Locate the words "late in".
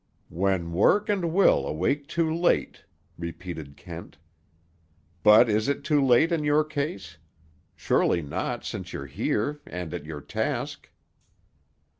6.03-6.43